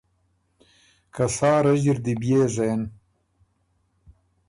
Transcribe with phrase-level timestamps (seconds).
[1.13, 2.81] که سا رݫي ر دی بيې زېن